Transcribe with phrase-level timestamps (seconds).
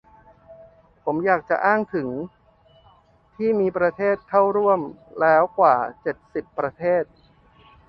[1.03, 2.09] ผมอยากจะอ้างถึง
[3.35, 4.79] ที่มีประเทศเข้าร่วม
[5.19, 7.03] แล้วกว่า เจ็ดสิบ ประเทศ